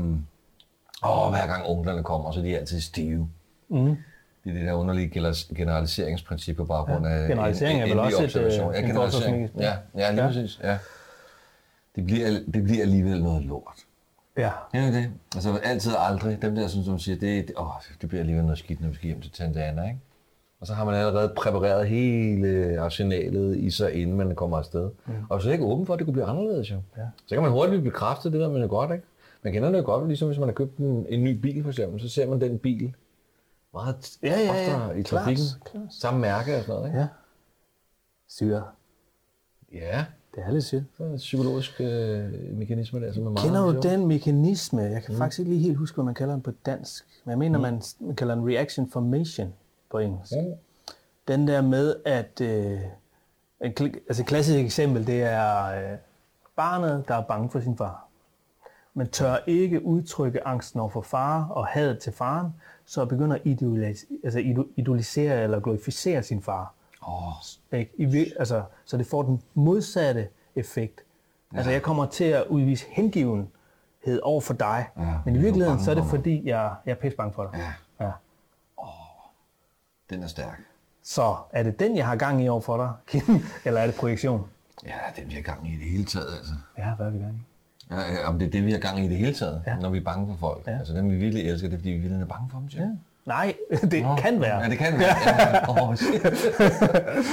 åh, 1.04 1.30
hver 1.30 1.46
gang 1.46 1.66
onklerne 1.66 2.02
kommer, 2.02 2.30
så 2.32 2.40
er 2.40 2.44
de 2.44 2.58
altid 2.58 2.80
stive. 2.80 3.28
Mm. 3.68 3.96
Det 4.44 4.50
er 4.50 4.54
det 4.58 4.66
der 4.66 4.72
underlige 4.72 5.08
gener- 5.08 5.54
generaliseringsprincip 5.56 6.56
på 6.56 6.64
baggrund 6.64 7.06
af 7.06 7.28
generalisering 7.28 7.78
er 7.80 7.82
vel 7.86 7.92
endelig 7.92 8.04
også 8.16 8.18
et, 8.18 8.22
øh, 8.22 8.46
observation. 8.46 8.72
Ja, 8.74 8.78
en 8.80 8.86
generalisering. 8.86 9.50
Ja, 9.58 9.72
ja, 9.96 10.10
lige 10.10 10.22
Ja. 10.22 10.26
præcis. 10.28 10.60
Ja. 10.62 10.78
Det, 11.96 12.06
bliver, 12.06 12.28
det 12.54 12.64
bliver 12.64 12.82
alligevel 12.82 13.22
noget 13.22 13.44
lort. 13.44 13.78
Ja. 14.36 14.50
Ja, 14.74 14.86
det. 14.86 15.10
Altså 15.34 15.58
altid 15.64 15.92
og 15.92 16.06
aldrig. 16.10 16.42
Dem 16.42 16.54
der, 16.54 16.66
som, 16.68 16.82
som 16.84 16.98
siger, 16.98 17.18
det, 17.18 17.48
det, 17.48 17.56
åh, 17.58 17.66
det 18.00 18.08
bliver 18.08 18.20
alligevel 18.20 18.44
noget 18.44 18.58
skidt, 18.58 18.80
når 18.80 18.88
vi 18.88 18.94
skal 18.94 19.06
hjem 19.06 19.20
til 19.20 19.30
Tante 19.32 19.62
Anna, 19.64 19.82
ikke? 19.84 19.98
Og 20.60 20.66
så 20.66 20.74
har 20.74 20.84
man 20.84 20.94
allerede 20.94 21.32
præpareret 21.36 21.88
hele 21.88 22.76
arsenalet 22.80 23.56
i 23.56 23.70
sig, 23.70 23.92
inden 23.94 24.16
man 24.16 24.34
kommer 24.34 24.58
afsted. 24.58 24.90
Mm. 25.06 25.12
Og 25.28 25.42
så 25.42 25.48
er 25.48 25.50
det 25.50 25.54
ikke 25.54 25.64
åben 25.64 25.86
for, 25.86 25.92
at 25.94 25.98
det 25.98 26.06
kunne 26.06 26.12
blive 26.12 26.26
anderledes, 26.26 26.70
jo. 26.70 26.76
Ja. 26.96 27.02
Så 27.26 27.34
kan 27.34 27.42
man 27.42 27.50
hurtigt 27.52 27.70
blive 27.70 27.90
bekræftet, 27.92 28.32
det 28.32 28.40
ved 28.40 28.48
man 28.48 28.62
jo 28.62 28.68
godt, 28.68 28.90
ikke? 28.92 29.04
Man 29.42 29.52
kender 29.52 29.70
det 29.70 29.78
jo 29.78 29.84
godt, 29.84 30.06
ligesom 30.08 30.28
hvis 30.28 30.38
man 30.38 30.48
har 30.48 30.52
købt 30.54 30.76
en, 30.76 31.06
en 31.08 31.24
ny 31.24 31.30
bil, 31.30 31.62
for 31.62 31.70
eksempel, 31.70 32.00
så 32.00 32.08
ser 32.08 32.26
man 32.28 32.40
den 32.40 32.58
bil 32.58 32.94
meget 33.74 34.18
Ja, 34.22 34.28
ja, 34.28 34.40
ja. 34.40 34.50
oftere 34.50 34.98
i 34.98 35.02
trafikken. 35.02 35.44
klart. 35.64 35.86
Samme 35.90 36.20
mærke 36.20 36.56
og 36.56 36.62
sådan 36.62 36.74
noget, 36.74 36.88
ikke? 36.88 36.98
ja. 36.98 37.06
Syre. 38.28 38.64
Ja, 39.72 40.04
Det 40.34 40.42
er 40.46 40.50
lidt 40.50 40.64
syre. 40.64 40.84
så 40.96 41.04
er 41.04 41.08
der 41.08 41.16
psykologiske 41.16 41.84
øh, 41.84 42.56
mekanismer 42.56 43.00
der, 43.00 43.12
som 43.12 43.26
er 43.26 43.30
meget 43.30 43.44
Kender 43.46 43.72
du 43.72 43.80
den 43.80 44.06
mekanisme? 44.06 44.80
Jeg 44.82 45.02
kan 45.02 45.12
mm. 45.14 45.18
faktisk 45.18 45.38
ikke 45.38 45.50
lige 45.52 45.62
helt 45.62 45.76
huske, 45.78 45.94
hvad 45.94 46.04
man 46.04 46.14
kalder 46.14 46.34
den 46.34 46.42
på 46.42 46.52
dansk. 46.66 47.04
Men 47.24 47.30
jeg 47.30 47.38
mener, 47.38 47.58
mm. 47.58 47.62
man, 47.62 47.82
man 48.00 48.16
kalder 48.16 48.34
den 48.34 48.48
reaction 48.48 48.90
formation 48.90 49.54
på 49.90 49.98
engelsk. 49.98 50.32
Mm. 50.32 50.54
Den 51.28 51.48
der 51.48 51.60
med, 51.62 51.96
at... 52.04 52.40
Øh, 52.40 52.80
en, 53.60 53.74
altså 54.08 54.22
et 54.22 54.26
klassisk 54.26 54.58
eksempel, 54.58 55.06
det 55.06 55.22
er 55.22 55.64
øh, 55.66 55.98
barnet, 56.56 57.04
der 57.08 57.14
er 57.14 57.22
bange 57.22 57.50
for 57.50 57.60
sin 57.60 57.76
far. 57.76 58.06
Men 58.94 59.08
tør 59.08 59.36
ikke 59.46 59.84
udtrykke 59.84 60.46
angsten 60.46 60.80
over 60.80 60.90
for 60.90 61.02
far 61.02 61.44
og 61.48 61.66
hadet 61.66 61.98
til 61.98 62.12
faren, 62.12 62.54
så 62.86 63.04
begynder 63.04 63.36
at 63.36 63.42
idolis- 63.46 64.20
altså 64.24 64.38
ido- 64.40 64.68
idolisere 64.76 65.42
eller 65.42 65.60
glorificere 65.60 66.22
sin 66.22 66.42
far. 66.42 66.74
Åh, 67.08 67.78
Ikke? 67.80 67.92
I, 67.98 68.32
altså, 68.38 68.62
så 68.84 68.96
det 68.96 69.06
får 69.06 69.22
den 69.22 69.42
modsatte 69.54 70.28
effekt. 70.56 71.00
Altså 71.54 71.70
jeg 71.70 71.82
kommer 71.82 72.06
til 72.06 72.24
at 72.24 72.44
udvise 72.48 72.86
hengivenhed 72.88 74.20
over 74.22 74.40
for 74.40 74.54
dig, 74.54 74.88
Ja, 74.98 75.14
men 75.24 75.36
i 75.36 75.38
virkeligheden 75.38 75.80
så 75.84 75.90
er 75.90 75.94
det 75.94 76.04
fordi, 76.04 76.42
jeg, 76.48 76.74
jeg 76.86 76.92
er 76.92 76.96
pisse 76.96 77.16
bange 77.16 77.32
for 77.32 77.42
dig. 77.52 77.60
Ja. 78.00 78.04
Ja. 78.06 78.10
den 80.10 80.22
er 80.22 80.26
stærk. 80.26 80.60
Så 81.02 81.36
er 81.50 81.62
det 81.62 81.78
den, 81.80 81.96
jeg 81.96 82.06
har 82.06 82.16
gang 82.16 82.44
i 82.44 82.48
over 82.48 82.60
for 82.60 82.76
dig, 82.76 82.92
Kim? 83.06 83.22
eller 83.64 83.80
er 83.80 83.86
det 83.86 83.94
projektion? 83.94 84.48
Ja, 84.86 84.98
den 85.16 85.28
vi 85.28 85.34
har 85.34 85.42
gang 85.42 85.68
i 85.68 85.76
det 85.76 85.90
hele 85.90 86.04
taget, 86.04 86.34
altså. 86.38 86.52
Ja, 86.78 86.94
hvad 86.94 87.06
er 87.06 87.10
vi 87.10 87.18
gang 87.18 87.34
i? 87.34 87.40
Ja, 87.92 88.28
om 88.28 88.38
det 88.38 88.46
er 88.46 88.50
det, 88.50 88.66
vi 88.66 88.72
har 88.72 88.78
gang 88.78 89.04
i 89.04 89.08
det 89.08 89.16
hele 89.16 89.34
taget, 89.34 89.62
Ja. 89.66 89.74
når 89.76 89.90
vi 89.90 89.98
er 89.98 90.02
bange 90.04 90.26
for 90.26 90.36
folk. 90.40 90.66
Ja. 90.66 90.78
Altså 90.78 90.94
dem, 90.94 91.10
vi 91.10 91.16
virkelig 91.16 91.48
elsker, 91.50 91.68
det 91.68 91.74
er, 91.74 91.78
fordi 91.78 91.90
vi 91.90 91.98
virkelig 91.98 92.22
er 92.22 92.26
bange 92.26 92.48
for 92.50 92.58
dem, 92.58 92.70
siger. 92.70 92.82
Ja. 92.84 92.90
Nej, 93.26 93.54
det 93.90 94.02
Nå. 94.02 94.16
kan 94.16 94.40
være. 94.40 94.60
Ja, 94.62 94.68
det 94.70 94.78
kan 94.78 94.98
være. 94.98 95.16
Ja, 95.26 95.82
oh, 95.88 95.96
shit. 96.02 96.24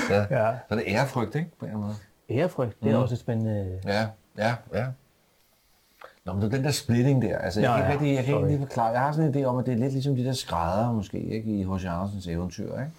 ja. 0.09 0.25
Ja. 0.29 0.51
Så 0.67 0.73
er 0.73 0.75
det 0.75 0.83
ærefrygt, 0.87 1.35
ikke? 1.35 1.49
På 1.59 1.65
en 1.65 1.73
måde. 1.73 1.95
Ærefrygt, 2.29 2.83
det 2.83 2.91
er 2.91 2.97
også 2.97 3.15
et 3.15 3.19
spændende... 3.19 3.79
Ja, 3.85 4.07
ja, 4.37 4.55
ja. 4.73 4.85
Nå, 6.25 6.33
men 6.33 6.51
den 6.51 6.63
der 6.63 6.71
splitting 6.71 7.21
der, 7.21 7.37
altså 7.37 7.61
jeg 7.61 7.69
Ja, 7.69 7.75
kan 7.75 7.85
ikke, 7.85 7.91
ja. 7.91 7.99
rigtig, 7.99 8.15
jeg 8.15 8.25
kan 8.25 8.35
ikke 8.35 8.47
lige 8.47 8.59
forklare, 8.67 8.87
jeg 8.87 8.99
har 9.01 9.11
sådan 9.11 9.35
en 9.35 9.43
idé 9.43 9.47
om, 9.47 9.57
at 9.57 9.65
det 9.65 9.73
er 9.73 9.77
lidt 9.77 9.93
ligesom 9.93 10.15
de 10.15 10.25
der 10.25 10.33
skrædder 10.33 10.91
måske, 10.91 11.19
ikke, 11.19 11.51
i 11.51 11.63
H.C. 11.63 11.85
Andersens 11.85 12.27
eventyr, 12.27 12.63
ikke? 12.79 12.91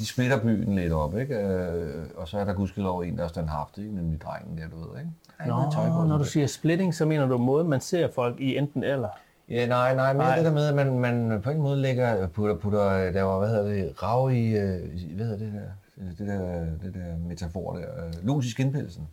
De 0.00 0.06
splitter 0.06 0.40
byen 0.42 0.74
lidt 0.74 0.92
op, 0.92 1.18
ikke? 1.18 1.34
Øh, 1.34 2.06
og 2.16 2.28
så 2.28 2.38
er 2.38 2.44
der 2.44 2.52
gudskelov 2.52 3.00
en, 3.00 3.18
der 3.18 3.24
er 3.24 3.28
standhaftig, 3.28 3.84
ikke? 3.84 3.96
nemlig 3.96 4.20
drengen 4.20 4.58
der, 4.58 4.68
du 4.68 4.76
ved, 4.76 4.98
ikke? 4.98 5.10
Ikke 5.40 5.48
noget 5.48 5.72
tøj 5.72 5.88
på, 5.88 5.96
Nå, 5.96 6.04
når 6.04 6.18
du 6.18 6.24
siger 6.24 6.46
splitting, 6.46 6.94
så 6.94 7.04
mener 7.06 7.26
du 7.26 7.38
måden, 7.38 7.68
man 7.68 7.80
ser 7.80 8.08
folk 8.14 8.40
i 8.40 8.56
enten 8.56 8.84
eller. 8.84 9.08
Ja, 9.48 9.66
nej, 9.66 9.94
nej, 9.94 10.12
Nej. 10.12 10.36
det 10.36 10.44
der 10.44 10.52
med, 10.52 10.66
at 10.66 10.74
man, 10.74 10.98
man 10.98 11.42
på 11.42 11.50
en 11.50 11.58
måde 11.58 11.76
lægger, 11.76 12.26
putter, 12.26 12.56
putter 12.56 13.12
der 13.12 13.22
var, 13.22 13.38
hvad 13.38 13.48
hedder 13.48 13.64
det, 13.64 14.02
rav 14.02 14.32
i, 14.32 14.46
øh, 14.46 14.80
hvad 15.16 15.26
hedder 15.26 15.38
det 15.38 15.52
der, 15.52 16.14
det 16.18 16.28
der, 16.28 16.64
det 16.82 16.94
der 16.94 17.28
metafor 17.28 17.72
der, 17.72 18.06
øh, 18.06 18.26
lus 18.26 18.46
i 18.46 18.50
skinpelsen. 18.50 19.08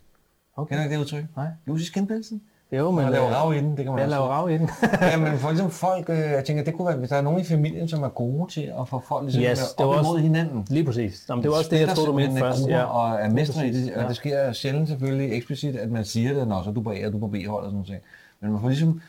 Okay. 0.56 0.70
Kender 0.70 0.84
du 0.84 0.90
ikke 0.90 0.96
det 0.96 1.02
udtryk? 1.02 1.36
Nej. 1.36 1.48
Lus 1.66 1.82
i 1.82 1.86
skinpelsen? 1.86 2.42
Jo, 2.72 2.92
men... 2.92 3.04
Man 3.04 3.12
laver 3.14 3.28
øh, 3.28 3.34
rav 3.36 3.54
i 3.54 3.58
den, 3.58 3.70
det 3.78 3.86
kan 3.86 3.92
man 3.94 4.00
Jeg 4.00 4.10
laver 4.10 4.24
rav 4.26 4.50
i 4.50 4.54
den. 4.58 4.70
Ja, 5.02 5.18
men 5.18 5.38
for 5.38 5.50
eksempel 5.50 5.74
folk, 5.76 6.10
øh, 6.10 6.18
jeg 6.20 6.46
tænker, 6.46 6.64
det 6.64 6.74
kunne 6.74 6.88
være, 6.88 6.98
hvis 6.98 7.10
der 7.10 7.16
er 7.16 7.22
nogen 7.22 7.42
i 7.42 7.44
familien, 7.44 7.88
som 7.88 8.04
er 8.04 8.10
gode 8.10 8.52
til 8.52 8.74
at 8.80 8.90
få 8.90 9.04
folk 9.08 9.24
ligesom 9.24 9.42
Yes, 9.44 9.50
yes, 9.60 9.74
det 9.78 9.86
var 9.86 9.92
op 9.92 9.98
også- 9.98 10.10
imod 10.10 10.20
hinanden. 10.20 10.66
Lige 10.70 10.86
præcis. 10.86 11.26
Jamen, 11.30 11.44
det 11.44 11.52
var 11.52 11.58
også 11.58 11.70
det, 11.70 11.80
jeg 11.80 11.90
troede, 11.90 12.08
du 12.08 12.14
mente 12.16 12.40
først. 12.40 12.68
Ja. 12.68 12.84
Og 12.84 13.16
er 13.16 13.30
mestre 13.30 13.68
i 13.68 13.72
det, 13.74 13.94
og 13.96 14.02
ja. 14.02 14.08
det 14.08 14.16
sker 14.16 14.52
sjældent 14.54 14.88
selvfølgelig 14.88 15.34
eksplicit, 15.38 15.76
at 15.76 15.92
man 15.92 16.06
siger 16.06 16.34
det, 16.34 16.48
når 16.48 16.64
så 16.64 16.72
du 16.72 16.82
på 16.82 16.92
A 16.92 17.06
og 17.08 17.14
du 17.14 17.20
på 17.20 17.28
B-hold 17.28 17.64
og 17.66 17.72
sådan 17.72 17.84
noget. 17.88 18.02
Men 18.42 18.52
man 18.52 18.62
får 18.62 18.68
ligesom, 18.68 19.02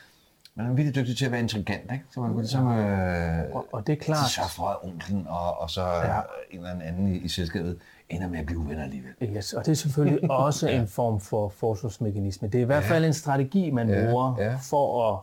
man 0.54 0.66
er 0.66 0.70
virkelig 0.74 0.94
dygtig 0.94 1.16
til 1.16 1.24
at 1.24 1.32
være 1.32 1.40
intrigant, 1.40 1.92
ikke? 1.92 2.04
Så 2.14 2.20
man 2.20 2.32
får 2.32 2.40
ligesom, 2.40 2.68
øh, 2.78 3.38
Og, 3.52 3.66
og 3.72 3.86
det 3.86 3.92
er 3.92 3.96
klart, 3.96 4.26
så 4.28 4.34
sørge 4.34 4.48
for, 4.56 4.64
at 4.66 4.76
onklen 4.82 5.26
og, 5.28 5.60
og 5.60 5.70
så 5.70 5.82
ja. 5.82 6.20
en 6.50 6.58
eller 6.58 6.70
anden 6.86 7.08
i, 7.14 7.16
i 7.16 7.28
selskabet 7.28 7.76
ender 8.10 8.28
med 8.28 8.38
at 8.38 8.46
blive 8.46 8.58
uvenner 8.58 8.82
alligevel. 8.84 9.12
Yes, 9.22 9.52
og 9.52 9.66
det 9.66 9.72
er 9.72 9.76
selvfølgelig 9.76 10.30
også 10.46 10.68
en 10.68 10.88
form 10.88 11.20
for 11.20 11.48
forsvarsmekanisme. 11.48 12.48
Det 12.48 12.58
er 12.58 12.62
i 12.62 12.66
hvert 12.66 12.84
fald 12.84 13.04
en 13.04 13.12
strategi, 13.12 13.70
man 13.70 13.88
Ja, 13.90 14.06
bruger 14.10 14.34
ja. 14.38 14.56
for 14.62 15.12
at 15.12 15.20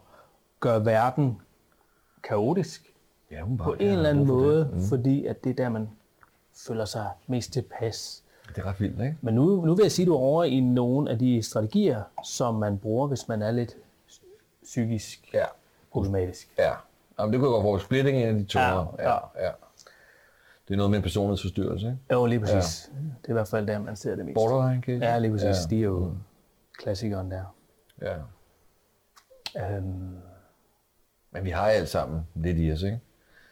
gøre 0.60 0.86
verden 0.86 1.38
kaotisk 2.24 2.92
Ja, 3.32 3.42
hun 3.42 3.58
på 3.58 3.74
en 3.74 3.82
eller 3.88 4.10
anden 4.10 4.27
måde, 4.27 4.82
fordi 4.89 5.25
at 5.25 5.44
det 5.44 5.50
er 5.50 5.54
der, 5.54 5.70
man 5.70 5.89
føler 6.68 6.86
sig 6.86 7.08
mest 7.27 7.54
tilpas. 7.54 8.24
Det 8.48 8.58
er 8.58 8.65
ret 8.65 8.80
vildt, 8.82 9.01
ikke? 9.01 9.18
Men 9.22 9.34
nu, 9.36 9.65
nu 9.65 9.75
vil 9.75 9.84
jeg 9.84 9.92
sige, 9.92 10.04
at 10.04 10.08
du 10.08 10.13
er 10.13 10.20
over 10.20 10.44
i 10.44 10.60
nogle 10.60 11.12
af 11.12 11.20
de 11.20 11.42
strategier, 11.44 12.01
som 12.24 12.56
man 12.56 12.77
bruger, 12.77 13.08
hvis 13.08 13.27
man 13.27 13.42
er 13.42 13.51
lidt 13.51 13.75
psykisk 14.63 15.30
Ja. 15.34 15.46
problematisk. 15.92 16.48
Ja. 16.60 16.72
Jamen, 17.20 17.34
det 17.34 17.39
kunne 17.42 17.56
jeg 17.56 17.63
godt 17.63 17.82
få 17.82 17.86
splitting 17.86 18.18
af 18.18 18.34
de 18.34 18.44
to. 18.44 18.60
Ja, 18.60 18.80
ja, 19.00 19.13
ja. 19.46 19.50
Det 20.67 20.74
er 20.74 20.77
noget 20.77 20.89
med 20.91 20.98
en 20.98 21.03
personlighedsforstyrrelse, 21.03 21.86
ikke? 21.88 21.98
Jo, 22.12 22.25
lige 22.25 22.39
præcis. 22.39 22.89
Ja. 22.93 23.00
Det 23.22 23.25
er 23.25 23.29
i 23.29 23.34
hvert 23.34 23.48
fald 23.48 23.67
der, 23.67 23.79
man 23.79 23.95
ser 23.95 24.15
det 24.15 24.25
mest. 24.25 24.34
Borderline 24.34 24.81
case. 24.81 25.05
Ja, 25.05 25.19
lige 25.19 25.31
præcis. 25.31 25.45
Ja. 25.45 25.75
De 25.75 25.79
er 25.79 25.84
jo 25.84 26.12
klassikeren 26.79 27.31
der. 27.31 27.55
ja. 28.01 28.15
Øhm, 29.57 30.15
Men 31.31 31.43
vi 31.45 31.50
har 31.50 31.62
alt 31.67 31.89
sammen 31.89 32.22
lidt 32.36 32.57
i 32.60 32.72
os, 32.72 32.81
ikke? 32.84 33.00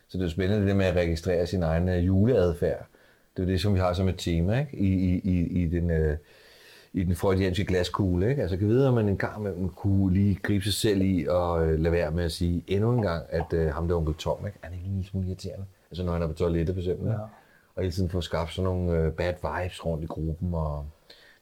Så 0.08 0.18
det 0.18 0.24
er 0.24 0.28
jo 0.28 0.32
spændende 0.32 0.68
det 0.68 0.76
med 0.76 0.86
at 0.86 0.96
registrere 0.96 1.48
sin 1.48 1.64
egen 1.64 1.90
øh, 1.90 2.06
juleadfærd. 2.06 2.86
Det 3.38 3.44
er 3.44 3.48
det, 3.48 3.62
som 3.62 3.74
vi 3.74 3.80
har 3.80 3.94
som 3.94 4.08
et 4.08 4.16
tema, 4.18 4.60
ikke? 4.60 4.78
I, 4.78 4.94
i, 4.94 5.20
i, 5.24 5.64
i 5.64 5.68
den... 5.70 5.90
Øh, 5.92 6.18
i 6.96 7.04
den 7.04 7.16
freudianske 7.16 7.66
glaskugle, 7.66 8.30
ikke? 8.30 8.42
Altså, 8.42 8.58
kan 8.58 8.68
vide, 8.68 8.88
om 8.88 8.94
man 8.94 9.10
en 9.10 9.18
gang 9.18 9.40
imellem 9.40 9.70
kunne 9.70 10.14
lige 10.14 10.40
gribe 10.44 10.64
sig 10.64 10.74
selv 10.74 11.02
i 11.02 11.26
og 11.30 11.66
øh, 11.68 11.80
lade 11.80 11.92
være 11.92 12.12
med 12.12 12.24
at 12.24 12.32
sige 12.32 12.64
endnu 12.68 12.92
en 12.92 13.02
gang, 13.02 13.26
at 13.30 13.54
øh, 13.54 13.74
ham 13.74 13.88
der 13.88 13.96
onkel 13.96 14.14
Tom, 14.16 14.46
ikke? 14.48 14.60
Er 14.62 14.68
han 14.68 14.74
ikke 14.74 14.86
en 14.86 14.92
lille 14.94 15.10
smule 15.10 15.28
irriterende? 15.28 15.66
Altså, 15.94 16.04
når 16.04 16.14
han 16.14 16.22
er 16.22 16.28
på 16.28 16.34
toilettet, 16.34 16.76
for 16.76 16.82
eksempel, 16.82 17.08
ja. 17.08 17.18
Og 17.76 17.82
hele 17.82 17.92
tiden 17.92 18.10
få 18.10 18.22
skabt 18.22 18.54
sådan 18.54 18.64
nogle 18.64 18.92
øh, 18.92 19.12
bad 19.12 19.34
vibes 19.34 19.86
rundt 19.86 20.04
i 20.04 20.08
gruppen, 20.08 20.54
og 20.54 20.86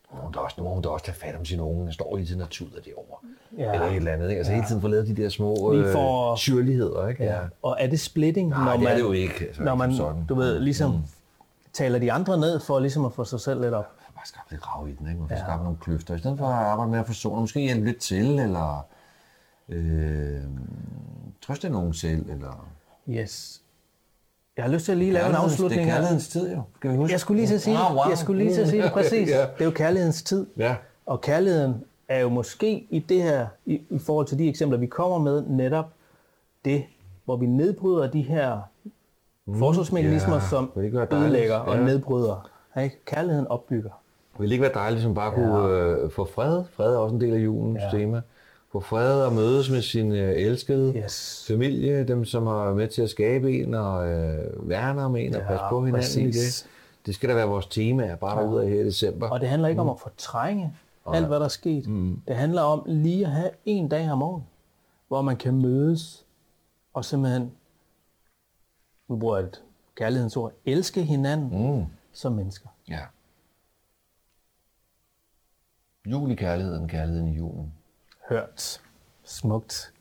Hun 0.10 0.34
der 0.34 0.40
også, 0.40 0.62
hun 0.62 0.82
da 0.82 0.90
også 0.90 1.06
tage 1.06 1.16
fat 1.16 1.36
om 1.36 1.46
sine 1.46 1.64
unge. 1.64 1.86
Der 1.86 1.92
står 1.92 2.18
hele 2.18 2.28
tiden 2.28 2.42
og 2.42 2.50
tuder 2.50 2.82
det 2.86 2.94
over. 2.96 3.18
Ja. 3.58 3.74
Eller 3.74 3.88
et 3.88 3.96
eller 3.96 4.12
andet. 4.12 4.30
Ikke? 4.30 4.38
Altså 4.38 4.54
hele 4.54 4.68
tiden 4.68 4.82
få 4.82 4.88
lavet 4.88 5.08
de 5.08 5.16
der 5.16 5.30
små 5.30 5.74
øh, 5.74 6.38
syrligheder. 6.38 7.08
Ikke? 7.08 7.24
Ja. 7.24 7.40
Og 7.62 7.78
er 7.80 7.88
det 7.88 8.00
splitting, 8.00 8.50
Nej, 8.50 8.66
når 8.66 8.72
det 8.72 8.80
man, 8.80 8.92
er 8.92 8.96
det 8.96 9.04
jo 9.04 9.12
ikke. 9.12 9.46
Altså, 9.48 9.64
når 9.64 9.76
man 9.76 9.96
sådan. 9.96 10.26
du 10.26 10.36
ved, 10.36 10.60
ligesom 10.60 10.92
mm. 10.92 11.02
taler 11.74 12.00
de 12.00 12.12
andre 12.12 12.38
ned 12.38 12.60
for 12.60 12.80
ligesom 12.80 13.06
at 13.06 13.14
få 13.14 13.24
sig 13.24 13.40
selv 13.40 13.62
lidt 13.62 13.74
op? 13.74 13.86
bare 14.22 14.28
skabt 14.28 14.52
lidt 14.52 14.68
rav 14.68 14.88
i 14.88 14.92
den, 14.92 15.08
ikke? 15.08 15.20
Man 15.20 15.30
får 15.30 15.36
ja. 15.36 15.42
skabt 15.42 15.64
nogle 15.64 15.78
kløfter. 15.82 16.16
I 16.16 16.20
stedet 16.20 16.38
for 16.38 16.48
at 16.48 16.66
arbejde 16.66 16.92
med 16.92 17.00
at 17.00 17.06
forsone, 17.06 17.42
måske 17.42 17.60
hjælpe 17.60 17.86
lidt 17.86 17.98
til, 17.98 18.40
eller 18.40 18.88
øh, 19.70 20.42
trøste 21.42 21.70
nogen 21.70 21.94
selv, 21.94 22.30
eller... 22.30 22.68
Yes. 23.10 23.61
Jeg 24.58 24.66
har 24.66 24.72
lyst 24.72 24.86
til 24.86 24.92
at 24.92 24.98
lige 24.98 25.12
lave 25.12 25.30
en 25.30 25.36
afslutning 25.36 25.82
Det 25.82 25.88
er 25.90 25.94
kærlighedens 25.94 26.28
tid, 26.28 26.52
jo. 26.56 26.62
Skal 26.78 26.92
vi 26.92 26.96
huske? 26.96 27.12
Jeg 27.12 27.20
skulle 27.20 27.38
lige 27.42 27.48
til 27.48 27.56
at 27.56 27.62
sige, 27.62 27.78
Ah, 27.78 27.96
wow. 27.96 28.04
jeg 28.10 28.18
skulle 28.18 28.44
lige 28.44 28.54
til 28.56 28.62
at 28.62 28.68
sige 28.68 28.84
det 28.84 28.92
præcis. 29.00 29.30
Ja. 29.30 29.42
Det 29.42 29.62
er 29.62 29.66
jo 29.66 29.72
kærlighedens 29.72 30.24
tid. 30.24 30.48
Ja. 30.58 30.76
Og 31.06 31.22
kærligheden 31.22 31.84
er 32.08 32.20
jo 32.20 32.30
måske 32.30 32.88
i 32.90 33.00
det 33.00 33.24
her, 33.24 33.48
i, 33.66 33.82
i 33.90 34.00
forhold 34.00 34.28
til 34.28 34.38
de 34.40 34.50
eksempler, 34.50 34.78
vi 34.80 34.86
kommer 34.86 35.18
med, 35.18 35.44
netop 35.48 35.86
det, 36.66 36.84
hvor 37.26 37.36
vi 37.36 37.46
nedbryder 37.46 38.12
de 38.12 38.22
her 38.22 38.60
forsvarsmekanismer, 39.58 40.34
ja. 40.36 40.42
som 40.50 40.72
ødelægger 41.12 41.56
og 41.58 41.76
Ja. 41.78 41.84
nedbryder. 41.84 42.50
Ikke? 42.84 43.06
Kærligheden 43.06 43.48
opbygger. 43.48 43.90
Vil 44.40 44.48
det 44.50 44.54
ikke 44.54 44.62
være 44.64 44.74
dejligt, 44.74 45.02
som 45.04 45.14
bare 45.14 45.32
kunne 45.32 45.70
øh, 45.70 46.12
få 46.12 46.26
fred? 46.36 46.64
Fred 46.74 46.94
er 46.94 46.98
også 46.98 47.16
en 47.16 47.22
del 47.22 47.34
af 47.34 47.40
julens 47.40 47.82
Ja. 47.94 47.98
tema. 47.98 48.22
Få 48.72 48.80
fred 48.80 49.26
og 49.26 49.34
mødes 49.34 49.70
med 49.70 49.82
sin 49.82 50.12
øh, 50.12 50.34
elskede 50.42 50.94
Yes. 50.98 51.46
familie, 51.48 52.04
dem 52.08 52.26
som 52.26 52.48
har 52.48 52.74
med 52.74 52.88
til 52.88 53.02
at 53.02 53.10
skabe 53.10 53.54
en 53.60 53.74
og 53.74 54.08
øh, 54.10 54.70
værne 54.70 55.02
om 55.04 55.16
en 55.16 55.36
og 55.36 55.42
Ja, 55.42 55.48
passe 55.48 55.66
på 55.70 55.86
hinanden 55.86 56.22
i 56.22 56.26
præcis. 56.28 56.62
det. 56.62 56.70
Det 57.06 57.16
skal 57.16 57.30
da 57.30 57.34
være 57.36 57.48
vores 57.48 57.66
tema, 57.68 58.16
bare 58.16 58.42
derude 58.44 58.64
af 58.64 58.70
her 58.70 58.82
i 58.82 58.84
december. 58.86 59.30
Og 59.30 59.40
det 59.40 59.50
handler 59.50 59.68
ikke 59.68 59.82
om 59.82 59.90
at 59.90 60.00
fortrænge 60.00 60.74
alt, 61.08 61.28
hvad 61.28 61.38
der 61.40 61.46
er 61.46 61.50
sket. 61.50 61.88
Mm. 61.88 62.22
Det 62.28 62.36
handler 62.36 62.62
om 62.62 62.84
lige 62.88 63.26
at 63.26 63.32
have 63.32 63.50
en 63.66 63.88
dag 63.90 64.12
om 64.12 64.22
året, 64.24 64.44
hvor 65.08 65.22
man 65.22 65.38
kan 65.38 65.62
mødes 65.62 66.26
og 66.94 67.06
simpelthen, 67.06 67.52
nu 69.10 69.16
bruger 69.18 69.38
jeg 69.38 69.46
et 69.48 69.62
kærlighedens 69.96 70.38
ord, 70.38 70.52
elske 70.66 71.02
hinanden 71.04 71.76
mm. 71.80 71.86
som 72.14 72.32
mennesker. 72.34 72.68
Ja. 72.90 73.00
Jul 76.06 76.32
i 76.32 76.36
kærligheden, 76.36 76.88
kærligheden 76.88 77.28
i 77.28 77.36
julen. 77.38 77.74
Hørt. 78.32 78.80
Smukt. 79.26 79.92